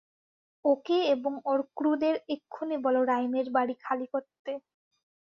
ওকে 0.65 0.97
এবং 1.13 1.33
ওর 1.45 1.59
ক্রুদের 1.77 2.15
এক্ষুনি 2.29 2.75
বলো 2.85 3.01
রাইমের 3.05 3.47
বাড়ি 3.55 3.75
খালি 3.83 4.07
করতে। 4.13 4.51